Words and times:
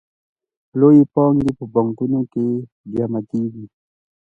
لویې 0.79 1.03
پانګې 1.13 1.51
په 1.57 1.63
بانکونو 1.73 2.21
کې 2.31 2.45
جمع 2.93 3.21
کېږي 3.29 3.65